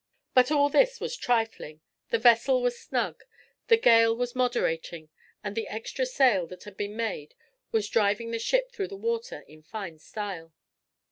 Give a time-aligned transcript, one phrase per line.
[0.33, 3.23] But all this was trifling; the vessel was snug,
[3.67, 5.09] the gale was moderating,
[5.43, 7.35] and the extra sail that had been made
[7.71, 10.53] was driving the ship through the water in fine style.